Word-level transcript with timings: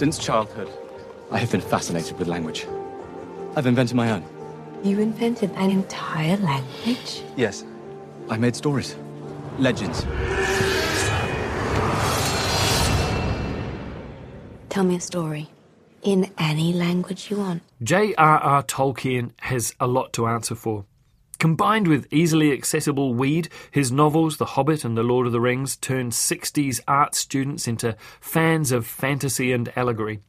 Since 0.00 0.16
childhood, 0.16 0.72
I 1.30 1.36
have 1.36 1.50
been 1.50 1.60
fascinated 1.60 2.18
with 2.18 2.26
language. 2.26 2.66
I've 3.54 3.66
invented 3.66 3.94
my 3.94 4.12
own. 4.12 4.24
You 4.82 4.98
invented 4.98 5.50
an 5.56 5.70
entire 5.70 6.38
language? 6.38 7.20
Yes. 7.36 7.66
I 8.30 8.38
made 8.38 8.56
stories, 8.56 8.96
legends. 9.58 10.06
Tell 14.70 14.84
me 14.84 14.96
a 14.96 15.00
story. 15.00 15.50
In 16.02 16.32
any 16.38 16.72
language 16.72 17.30
you 17.30 17.36
want. 17.36 17.62
J.R.R. 17.82 18.62
Tolkien 18.62 19.32
has 19.40 19.74
a 19.78 19.86
lot 19.86 20.14
to 20.14 20.26
answer 20.26 20.54
for. 20.54 20.86
Combined 21.40 21.88
with 21.88 22.06
easily 22.12 22.52
accessible 22.52 23.14
weed, 23.14 23.48
his 23.70 23.90
novels, 23.90 24.36
The 24.36 24.44
Hobbit 24.44 24.84
and 24.84 24.94
The 24.94 25.02
Lord 25.02 25.26
of 25.26 25.32
the 25.32 25.40
Rings, 25.40 25.74
turned 25.74 26.12
60s 26.12 26.80
art 26.86 27.14
students 27.14 27.66
into 27.66 27.96
fans 28.20 28.72
of 28.72 28.86
fantasy 28.86 29.50
and 29.50 29.72
allegory. 29.74 30.20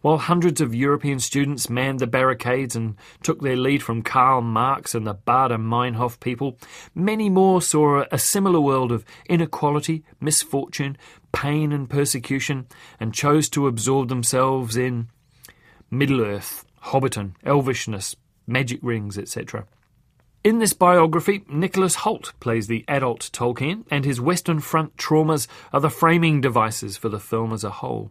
While 0.00 0.18
hundreds 0.18 0.60
of 0.60 0.74
European 0.74 1.20
students 1.20 1.70
manned 1.70 2.00
the 2.00 2.08
barricades 2.08 2.74
and 2.74 2.96
took 3.22 3.40
their 3.40 3.54
lead 3.54 3.84
from 3.84 4.02
Karl 4.02 4.40
Marx 4.40 4.96
and 4.96 5.06
the 5.06 5.14
Baader 5.14 5.62
Meinhof 5.62 6.18
people, 6.18 6.58
many 6.92 7.30
more 7.30 7.62
saw 7.62 8.04
a 8.10 8.18
similar 8.18 8.60
world 8.60 8.90
of 8.90 9.04
inequality, 9.28 10.02
misfortune, 10.20 10.98
pain, 11.30 11.70
and 11.70 11.88
persecution, 11.88 12.66
and 12.98 13.14
chose 13.14 13.48
to 13.50 13.68
absorb 13.68 14.08
themselves 14.08 14.76
in 14.76 15.06
Middle 15.88 16.20
Earth, 16.20 16.64
Hobbiton, 16.86 17.34
Elvishness, 17.44 18.16
magic 18.48 18.80
rings, 18.82 19.16
etc. 19.16 19.64
In 20.48 20.60
this 20.60 20.72
biography, 20.72 21.44
Nicholas 21.46 21.96
Hoult 21.96 22.32
plays 22.40 22.68
the 22.68 22.82
adult 22.88 23.28
Tolkien, 23.34 23.84
and 23.90 24.06
his 24.06 24.18
Western 24.18 24.60
Front 24.60 24.96
traumas 24.96 25.46
are 25.74 25.80
the 25.82 25.90
framing 25.90 26.40
devices 26.40 26.96
for 26.96 27.10
the 27.10 27.20
film 27.20 27.52
as 27.52 27.64
a 27.64 27.70
whole. 27.84 28.10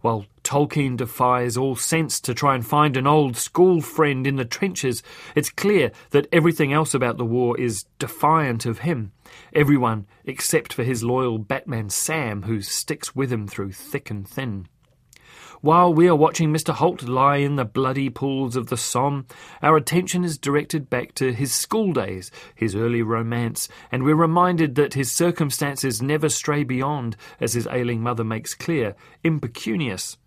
While 0.00 0.24
Tolkien 0.42 0.96
defies 0.96 1.58
all 1.58 1.76
sense 1.76 2.18
to 2.20 2.32
try 2.32 2.54
and 2.54 2.66
find 2.66 2.96
an 2.96 3.06
old 3.06 3.36
school 3.36 3.82
friend 3.82 4.26
in 4.26 4.36
the 4.36 4.46
trenches, 4.46 5.02
it's 5.34 5.50
clear 5.50 5.92
that 6.12 6.28
everything 6.32 6.72
else 6.72 6.94
about 6.94 7.18
the 7.18 7.26
war 7.26 7.60
is 7.60 7.84
defiant 7.98 8.64
of 8.64 8.78
him. 8.78 9.12
Everyone 9.52 10.06
except 10.24 10.72
for 10.72 10.82
his 10.82 11.04
loyal 11.04 11.36
Batman 11.36 11.90
Sam, 11.90 12.44
who 12.44 12.62
sticks 12.62 13.14
with 13.14 13.30
him 13.30 13.46
through 13.46 13.72
thick 13.72 14.08
and 14.08 14.26
thin. 14.26 14.66
While 15.66 15.92
we 15.94 16.06
are 16.06 16.14
watching 16.14 16.52
Mr. 16.52 16.72
Hoult 16.72 17.08
lie 17.08 17.38
in 17.38 17.56
the 17.56 17.64
bloody 17.64 18.08
pools 18.08 18.54
of 18.54 18.68
the 18.68 18.76
Somme, 18.76 19.26
our 19.60 19.76
attention 19.76 20.22
is 20.22 20.38
directed 20.38 20.88
back 20.88 21.12
to 21.14 21.32
his 21.32 21.52
school 21.52 21.92
days, 21.92 22.30
his 22.54 22.76
early 22.76 23.02
romance, 23.02 23.68
and 23.90 24.04
we're 24.04 24.14
reminded 24.14 24.76
that 24.76 24.94
his 24.94 25.10
circumstances 25.10 26.00
never 26.00 26.28
stray 26.28 26.62
beyond, 26.62 27.16
as 27.40 27.54
his 27.54 27.66
ailing 27.66 28.00
mother 28.00 28.22
makes 28.22 28.54
clear, 28.54 28.94
impecunious. 29.24 30.18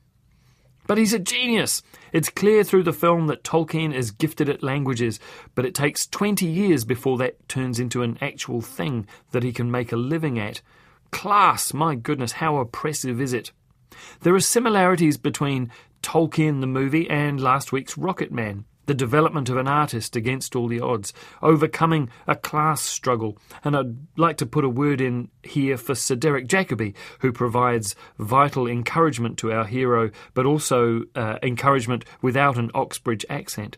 But 0.88 0.97
he's 0.97 1.13
a 1.13 1.19
genius. 1.19 1.84
It's 2.12 2.30
clear 2.30 2.66
through 2.66 2.84
the 2.84 2.92
film 2.92 3.28
that 3.28 3.46
Tolkien 3.46 3.94
is 3.94 4.12
gifted 4.12 4.50
at 4.50 4.62
languages, 4.62 5.22
but 5.56 5.66
it 5.66 5.74
takes 5.74 6.06
20 6.06 6.46
years 6.47 6.84
before 6.84 7.18
that 7.19 7.47
turns 7.47 7.80
into 7.80 8.03
an 8.03 8.18
actual 8.19 8.59
thing 8.59 9.08
that 9.31 9.44
he 9.44 9.53
can 9.53 9.72
make 9.72 9.94
a 9.94 9.96
living 9.96 10.38
at. 10.38 10.62
Class, 11.12 11.74
my 11.74 11.96
goodness, 11.96 12.34
how 12.34 12.58
oppressive 12.58 13.22
is 13.22 13.31
it? 13.31 13.53
There 14.22 14.36
are 14.36 14.40
similarities 14.40 15.18
between 15.18 15.72
Tolkien 16.02 16.62
the 16.62 16.68
movie 16.68 17.10
and 17.10 17.40
last 17.40 17.72
week's 17.72 17.96
Rocketman. 17.96 18.64
The 18.86 18.94
development 18.96 19.50
of 19.50 19.58
an 19.58 19.68
artist 19.68 20.16
against 20.16 20.56
all 20.56 20.68
the 20.68 20.80
odds, 20.80 21.14
overcoming 21.44 22.10
a 22.26 22.36
class 22.36 22.82
struggle. 22.82 23.38
And 23.64 23.78
I'd 23.78 23.96
like 24.18 24.38
to 24.38 24.48
put 24.48 24.66
a 24.66 24.70
word 24.70 25.00
in 25.00 25.30
here 25.44 25.78
for 25.78 25.94
Sir 25.94 26.16
Derek 26.16 26.48
Jacobi, 26.48 26.96
who 27.20 27.32
provides 27.32 27.96
vital 28.18 28.66
encouragement 28.66 29.38
to 29.40 29.52
our 29.52 29.66
hero, 29.66 30.10
but 30.34 30.48
also 30.48 31.04
uh, 31.14 31.38
encouragement 31.44 32.04
without 32.24 32.58
an 32.58 32.72
Oxbridge 32.74 33.28
accent. 33.30 33.78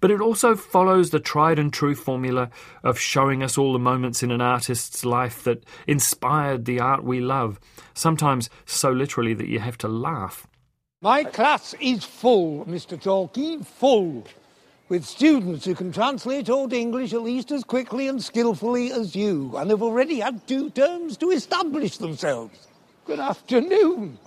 But 0.00 0.10
it 0.10 0.20
also 0.20 0.54
follows 0.54 1.10
the 1.10 1.20
tried 1.20 1.58
and 1.58 1.72
true 1.72 1.94
formula 1.94 2.50
of 2.82 2.98
showing 2.98 3.42
us 3.42 3.56
all 3.58 3.72
the 3.72 3.78
moments 3.78 4.22
in 4.22 4.30
an 4.30 4.40
artist's 4.40 5.04
life 5.04 5.44
that 5.44 5.64
inspired 5.86 6.64
the 6.64 6.80
art 6.80 7.04
we 7.04 7.20
love, 7.20 7.60
sometimes 7.94 8.50
so 8.64 8.90
literally 8.90 9.34
that 9.34 9.48
you 9.48 9.58
have 9.60 9.78
to 9.78 9.88
laugh. 9.88 10.46
My 11.02 11.24
class 11.24 11.74
is 11.80 12.04
full, 12.04 12.64
Mr. 12.64 13.00
Tolkien, 13.00 13.64
full, 13.64 14.26
with 14.88 15.04
students 15.04 15.64
who 15.64 15.74
can 15.74 15.92
translate 15.92 16.48
old 16.48 16.72
English 16.72 17.12
at 17.12 17.22
least 17.22 17.52
as 17.52 17.64
quickly 17.64 18.08
and 18.08 18.22
skillfully 18.22 18.92
as 18.92 19.14
you, 19.14 19.56
and 19.56 19.70
have 19.70 19.82
already 19.82 20.20
had 20.20 20.46
two 20.46 20.70
terms 20.70 21.16
to 21.18 21.30
establish 21.30 21.98
themselves. 21.98 22.68
Good 23.04 23.20
afternoon. 23.20 24.18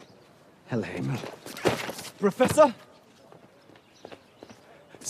Hello. 0.67 0.87
Professor? 2.19 2.73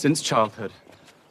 Since 0.00 0.22
childhood, 0.22 0.72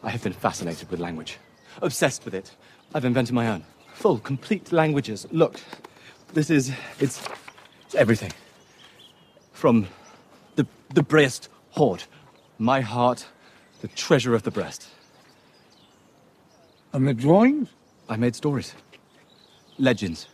I 0.03 0.11
have 0.11 0.21
been 0.21 0.31
fascinated 0.31 0.91
with 0.91 0.99
language. 0.99 1.39
Obsessed 1.81 2.23
with 2.23 2.35
it. 2.35 2.51
I've 2.93 3.03
invented 3.03 3.33
my 3.33 3.47
own. 3.47 3.63
Full, 3.93 4.19
complete 4.19 4.71
languages. 4.71 5.25
Look, 5.31 5.59
this 6.35 6.51
is. 6.51 6.71
it's. 6.99 7.19
it's 7.87 7.95
everything. 7.95 8.31
From 9.53 9.87
the, 10.55 10.67
the 10.93 11.01
Brest 11.01 11.49
hoard. 11.71 12.03
My 12.59 12.79
heart, 12.79 13.25
the 13.81 13.87
treasure 13.87 14.35
of 14.35 14.43
the 14.43 14.51
breast. 14.51 14.87
And 16.93 17.07
the 17.07 17.15
drawings? 17.15 17.69
I 18.07 18.17
made 18.17 18.35
stories. 18.35 18.75
Legends. 19.79 20.27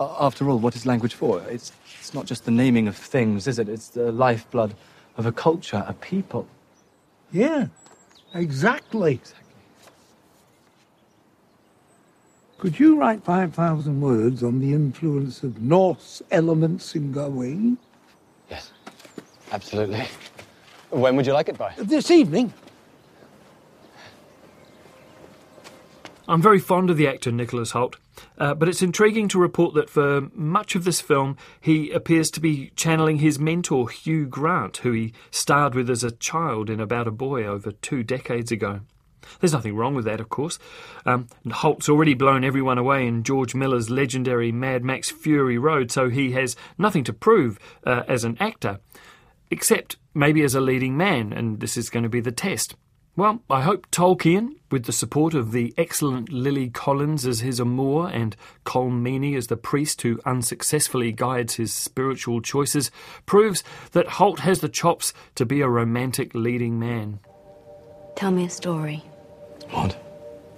After 0.00 0.50
all, 0.50 0.58
what 0.58 0.74
is 0.74 0.84
language 0.86 1.14
for? 1.14 1.40
It's, 1.42 1.70
it's 2.00 2.14
not 2.14 2.26
just 2.26 2.46
the 2.46 2.50
naming 2.50 2.88
of 2.88 2.96
things, 2.96 3.46
is 3.46 3.60
it? 3.60 3.68
It's 3.68 3.90
the 3.90 4.10
lifeblood 4.10 4.74
of 5.16 5.24
a 5.24 5.30
culture, 5.30 5.84
a 5.86 5.92
people. 5.92 6.48
Yeah, 7.32 7.66
exactly. 8.34 9.14
exactly. 9.14 9.42
Could 12.58 12.78
you 12.80 12.98
write 12.98 13.22
5,000 13.22 14.00
words 14.00 14.42
on 14.42 14.60
the 14.60 14.72
influence 14.72 15.42
of 15.42 15.60
Norse 15.60 16.22
elements 16.30 16.94
in 16.94 17.12
Gawain? 17.12 17.76
Yes, 18.50 18.72
absolutely. 19.52 20.06
When 20.90 21.16
would 21.16 21.26
you 21.26 21.34
like 21.34 21.48
it 21.48 21.58
by? 21.58 21.74
This 21.76 22.10
evening? 22.10 22.52
I'm 26.28 26.40
very 26.42 26.58
fond 26.58 26.90
of 26.90 26.96
the 26.96 27.06
actor 27.06 27.30
Nicholas 27.30 27.72
Hoult, 27.72 27.96
uh, 28.38 28.54
but 28.54 28.68
it's 28.68 28.82
intriguing 28.82 29.28
to 29.28 29.38
report 29.38 29.74
that 29.74 29.90
for 29.90 30.28
much 30.32 30.74
of 30.74 30.84
this 30.84 31.00
film, 31.00 31.36
he 31.60 31.90
appears 31.90 32.30
to 32.32 32.40
be 32.40 32.70
channeling 32.76 33.18
his 33.18 33.38
mentor 33.38 33.88
Hugh 33.88 34.26
Grant, 34.26 34.78
who 34.78 34.92
he 34.92 35.12
starred 35.30 35.74
with 35.74 35.90
as 35.90 36.04
a 36.04 36.10
child 36.10 36.70
in 36.70 36.80
About 36.80 37.08
a 37.08 37.10
Boy 37.10 37.44
over 37.44 37.72
two 37.72 38.02
decades 38.02 38.50
ago. 38.50 38.80
There's 39.40 39.52
nothing 39.52 39.74
wrong 39.74 39.94
with 39.94 40.04
that, 40.04 40.20
of 40.20 40.28
course. 40.28 40.58
Um, 41.04 41.26
Hoult's 41.50 41.88
already 41.88 42.14
blown 42.14 42.44
everyone 42.44 42.78
away 42.78 43.06
in 43.06 43.22
George 43.22 43.54
Miller's 43.54 43.90
legendary 43.90 44.52
Mad 44.52 44.84
Max 44.84 45.10
Fury 45.10 45.58
Road, 45.58 45.90
so 45.90 46.08
he 46.08 46.32
has 46.32 46.56
nothing 46.78 47.04
to 47.04 47.12
prove 47.12 47.58
uh, 47.84 48.04
as 48.08 48.24
an 48.24 48.36
actor, 48.40 48.78
except 49.50 49.96
maybe 50.14 50.42
as 50.42 50.54
a 50.54 50.60
leading 50.60 50.96
man, 50.96 51.32
and 51.32 51.60
this 51.60 51.76
is 51.76 51.90
going 51.90 52.02
to 52.02 52.08
be 52.08 52.20
the 52.20 52.32
test. 52.32 52.76
Well, 53.16 53.40
I 53.48 53.62
hope 53.62 53.90
Tolkien, 53.90 54.56
with 54.70 54.84
the 54.84 54.92
support 54.92 55.32
of 55.32 55.52
the 55.52 55.72
excellent 55.78 56.30
Lily 56.30 56.68
Collins 56.68 57.24
as 57.24 57.40
his 57.40 57.58
amour 57.58 58.10
and 58.10 58.36
Colm 58.66 59.00
Meaney 59.00 59.34
as 59.38 59.46
the 59.46 59.56
priest 59.56 60.02
who 60.02 60.20
unsuccessfully 60.26 61.12
guides 61.12 61.54
his 61.54 61.72
spiritual 61.72 62.42
choices, 62.42 62.90
proves 63.24 63.64
that 63.92 64.06
Hoult 64.06 64.40
has 64.40 64.60
the 64.60 64.68
chops 64.68 65.14
to 65.36 65.46
be 65.46 65.62
a 65.62 65.68
romantic 65.68 66.34
leading 66.34 66.78
man. 66.78 67.20
Tell 68.16 68.30
me 68.30 68.44
a 68.44 68.50
story. 68.50 69.02
What? 69.70 69.98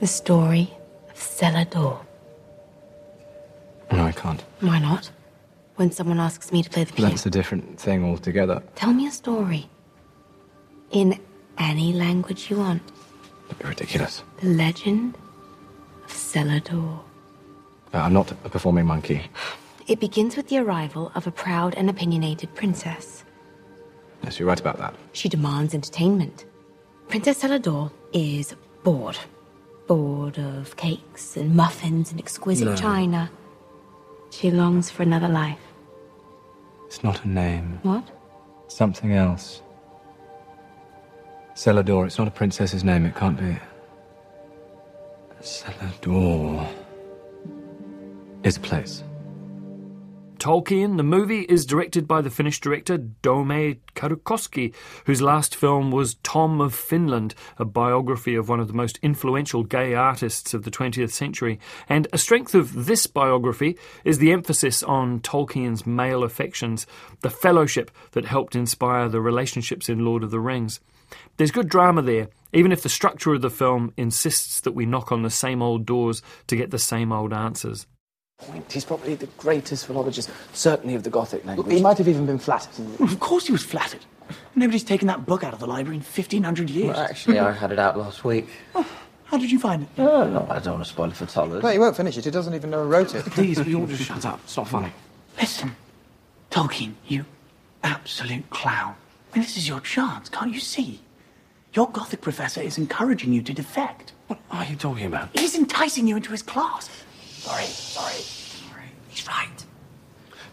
The 0.00 0.08
story 0.08 0.72
of 1.08 1.14
Celador. 1.14 2.00
No, 3.93 4.04
I 4.04 4.11
can't. 4.11 4.43
Why 4.58 4.81
not? 4.81 5.12
When 5.76 5.93
someone 5.93 6.19
asks 6.19 6.50
me 6.50 6.64
to 6.64 6.70
play 6.70 6.82
the 6.82 6.93
piano. 6.93 7.11
That's 7.11 7.25
a 7.25 7.31
different 7.31 7.78
thing 7.78 8.04
altogether. 8.04 8.64
Tell 8.75 8.93
me 8.93 9.06
a 9.06 9.12
story. 9.12 9.70
In 10.90 11.20
any 11.58 11.93
language 11.93 12.50
you 12.50 12.58
want. 12.58 12.82
You're 13.60 13.70
ridiculous. 13.70 14.22
The 14.40 14.49
legend 14.49 15.16
of 16.05 16.10
Celador. 16.12 17.00
Uh, 17.94 17.99
I'm 17.99 18.12
not 18.12 18.31
a 18.32 18.49
performing 18.49 18.87
monkey. 18.87 19.22
It 19.87 20.00
begins 20.00 20.37
with 20.37 20.49
the 20.49 20.58
arrival 20.58 21.10
of 21.14 21.26
a 21.26 21.31
proud 21.31 21.75
and 21.75 21.88
opinionated 21.88 22.55
princess. 22.55 23.25
Yes, 24.22 24.38
you're 24.38 24.49
right 24.49 24.60
about 24.60 24.78
that. 24.78 24.94
She 25.12 25.28
demands 25.28 25.75
entertainment. 25.75 26.44
Princess 27.08 27.43
Celador 27.43 27.90
is 28.12 28.54
bored. 28.84 29.16
Bored 29.87 30.38
of 30.38 30.76
cakes 30.76 31.37
and 31.38 31.54
muffins 31.56 32.11
and 32.11 32.20
exquisite 32.20 32.66
No. 32.66 32.76
china. 32.76 33.31
She 34.31 34.50
longs 34.50 34.90
for 34.90 35.02
another 35.02 35.28
life. 35.28 35.58
It's 36.87 37.02
not 37.02 37.25
a 37.25 37.28
name. 37.28 37.78
What? 37.82 38.04
Something 38.69 39.12
else. 39.12 39.62
Celador. 41.58 42.06
It's 42.06 42.19
not 42.19 42.28
a 42.28 42.31
princess's 42.31 42.84
name. 42.84 43.05
It 43.05 43.16
can't 43.16 43.37
be. 43.37 43.58
Celador. 45.43 46.69
Is 48.44 48.58
a 48.58 48.60
place. 48.60 49.02
Tolkien, 50.38 50.99
the 50.99 51.02
movie, 51.02 51.40
is 51.40 51.66
directed 51.66 52.06
by 52.06 52.20
the 52.20 52.31
Finnish 52.31 52.60
director 52.60 52.96
Dome 52.96 53.81
Karukoski, 53.96 54.72
whose 55.06 55.20
last 55.20 55.56
film 55.56 55.90
was 55.90 56.14
Tom 56.22 56.60
of 56.60 56.76
Finland, 56.76 57.34
a 57.58 57.64
biography 57.64 58.37
of 58.37 58.49
one 58.49 58.61
of 58.61 58.69
the 58.69 58.72
most 58.72 59.00
influential 59.02 59.64
gay 59.64 59.94
artists 59.94 60.54
of 60.54 60.62
the 60.62 60.70
20th 60.70 61.11
century. 61.11 61.58
And 61.88 62.06
a 62.12 62.19
strength 62.19 62.54
of 62.54 62.87
this 62.87 63.08
biography 63.08 63.76
is 64.04 64.19
the 64.19 64.31
emphasis 64.31 64.84
on 64.84 65.19
Tolkien's 65.22 65.84
male 65.84 66.22
affections, 66.22 66.87
the 67.22 67.31
fellowship 67.31 67.90
that 68.12 68.26
helped 68.26 68.54
inspire 68.54 69.08
the 69.08 69.20
relationships 69.20 69.88
in 69.88 70.04
Lord 70.04 70.22
of 70.22 70.31
the 70.31 70.38
Rings. 70.38 70.78
There's 71.37 71.50
good 71.50 71.69
drama 71.69 72.02
there, 72.02 72.28
even 72.52 72.72
if 72.72 72.82
the 72.82 72.88
structure 72.88 73.34
of 73.34 73.43
the 73.43 73.50
film 73.50 73.93
insists 73.96 74.60
that 74.60 74.72
we 74.72 74.87
knock 74.87 75.12
on 75.12 75.22
the 75.22 75.31
same 75.31 75.62
old 75.62 75.87
doors 75.87 76.22
to 76.46 76.56
get 76.56 76.70
the 76.70 76.78
same 76.78 77.12
old 77.12 77.32
answers. 77.32 77.87
point. 78.38 78.70
He's 78.72 78.84
probably 78.84 79.14
the 79.14 79.26
greatest 79.38 79.87
philologist, 79.87 80.31
certainly 80.52 80.94
of 80.94 81.02
the 81.02 81.10
Gothic 81.10 81.44
language. 81.44 81.72
He 81.72 81.82
might 81.82 81.99
have 81.99 82.08
even 82.08 82.26
been 82.26 82.38
flattered. 82.38 82.84
Of 83.00 83.20
course 83.20 83.46
he 83.46 83.52
was 83.52 83.62
flattered. 83.62 84.05
Nobody's 84.55 84.84
taken 84.84 85.08
that 85.08 85.26
book 85.26 85.43
out 85.44 85.55
of 85.55 85.60
the 85.60 85.66
library 85.66 85.96
in 85.96 86.02
1500 86.02 86.70
years. 86.70 86.88
Well, 86.96 87.00
actually, 87.00 87.38
I 87.38 87.52
had 87.52 87.72
it 87.72 87.78
out 87.78 87.96
last 87.96 88.25
week. 88.25 88.49
Oh, 88.75 88.87
how 89.25 89.38
did 89.38 89.50
you 89.50 89.58
find 89.58 89.82
it? 89.82 89.88
Oh, 89.99 90.28
no, 90.28 90.46
I 90.50 90.58
don't 90.58 90.75
want 90.75 90.84
to 90.84 90.90
spoil 90.90 91.11
it 91.11 91.16
for 91.16 91.26
Tollers. 91.26 91.62
No, 91.62 91.69
he 91.69 91.78
won't 91.78 91.96
finish 91.96 92.16
it. 92.16 92.25
He 92.25 92.31
doesn't 92.31 92.54
even 92.54 92.70
know 92.70 92.82
who 92.82 92.88
wrote 92.88 93.14
it. 93.14 93.25
Please, 93.26 93.58
will 93.58 93.69
you 93.69 93.81
all 93.81 93.87
just 93.87 94.02
shut 94.04 94.25
up? 94.25 94.40
It's 94.44 94.56
not 94.56 94.69
funny. 94.69 94.93
Listen, 95.38 95.76
Tolkien, 96.50 96.94
you 97.06 97.25
absolute 97.82 98.49
clown. 98.50 98.94
I 99.38 99.40
mean, 99.40 99.46
this 99.46 99.56
is 99.56 99.69
your 99.69 99.79
chance, 99.79 100.29
can't 100.29 100.52
you 100.52 100.58
see? 100.58 100.99
Your 101.73 101.88
Gothic 101.90 102.20
professor 102.20 102.61
is 102.61 102.76
encouraging 102.76 103.32
you 103.32 103.40
to 103.43 103.52
defect. 103.52 104.12
What 104.26 104.40
are 104.50 104.64
you 104.64 104.75
talking 104.75 105.06
about? 105.06 105.29
He's 105.32 105.55
enticing 105.55 106.08
you 106.08 106.17
into 106.17 106.32
his 106.32 106.43
class. 106.43 106.90
Sorry, 107.29 107.62
sorry, 107.62 108.14
sorry. 108.14 108.87
He's 109.06 109.29
right. 109.29 109.64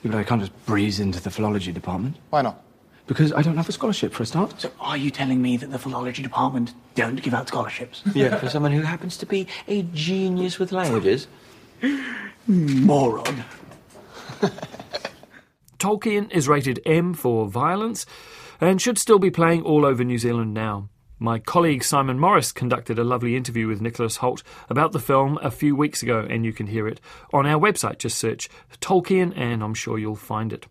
Yeah, 0.03 0.11
but 0.11 0.17
I 0.17 0.23
can't 0.23 0.39
just 0.39 0.65
breeze 0.67 0.99
into 0.99 1.19
the 1.19 1.31
philology 1.31 1.71
department. 1.71 2.17
Why 2.29 2.43
not? 2.43 2.61
Because 3.07 3.33
I 3.33 3.41
don't 3.41 3.57
have 3.57 3.67
a 3.67 3.71
scholarship 3.71 4.13
for 4.13 4.21
a 4.21 4.27
start. 4.27 4.61
So, 4.61 4.69
are 4.79 4.97
you 4.97 5.09
telling 5.09 5.41
me 5.41 5.57
that 5.57 5.71
the 5.71 5.79
philology 5.79 6.21
department 6.21 6.75
don't 6.93 7.19
give 7.23 7.33
out 7.33 7.47
scholarships? 7.47 8.03
Yeah, 8.13 8.37
for 8.37 8.49
someone 8.49 8.71
who 8.71 8.81
happens 8.81 9.17
to 9.17 9.25
be 9.25 9.47
a 9.67 9.81
genius 9.95 10.59
with 10.59 10.71
languages. 10.71 11.27
Moron. 12.47 13.45
Tolkien 15.79 16.31
is 16.31 16.47
rated 16.47 16.81
M 16.85 17.15
for 17.15 17.47
violence 17.47 18.05
and 18.59 18.81
should 18.81 18.97
still 18.97 19.19
be 19.19 19.29
playing 19.29 19.63
all 19.63 19.85
over 19.85 20.03
New 20.03 20.17
Zealand 20.17 20.53
now. 20.53 20.89
My 21.17 21.39
colleague 21.39 21.83
Simon 21.83 22.19
Morris 22.19 22.51
conducted 22.51 22.99
a 22.99 23.03
lovely 23.03 23.35
interview 23.37 23.67
with 23.67 23.81
Nicholas 23.81 24.17
Hoult 24.17 24.43
about 24.69 24.91
the 24.91 24.99
film 24.99 25.39
a 25.41 25.49
few 25.49 25.75
weeks 25.75 26.03
ago, 26.03 26.27
and 26.29 26.45
you 26.45 26.51
can 26.51 26.67
hear 26.67 26.87
it 26.87 26.99
on 27.33 27.45
our 27.45 27.59
website. 27.59 27.99
Just 27.99 28.17
search 28.17 28.49
Tolkien, 28.81 29.31
and 29.37 29.63
I'm 29.63 29.73
sure 29.73 29.97
you'll 29.97 30.15
find 30.15 30.51
it. 30.51 30.67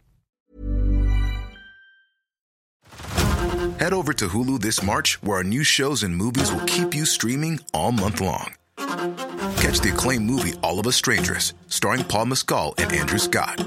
Head 3.79 3.93
over 3.93 4.13
to 4.13 4.29
Hulu 4.29 4.61
this 4.61 4.83
March, 4.83 5.23
where 5.23 5.39
our 5.39 5.45
new 5.45 5.65
shows 5.65 6.03
and 6.03 6.15
movies 6.15 6.53
will 6.53 6.65
keep 6.67 6.95
you 6.95 7.05
streaming 7.05 7.61
all 7.73 7.93
month 7.93 8.21
long. 8.21 8.55
Catch 8.77 9.81
the 9.81 9.91
acclaimed 9.93 10.27
movie 10.27 10.53
All 10.63 10.79
of 10.79 10.87
Us 10.87 10.97
Strangers, 10.97 11.55
starring 11.69 12.05
Paul 12.05 12.27
Mescal 12.27 12.75
and 12.79 12.93
Andrew 12.93 13.19
Scott. 13.19 13.67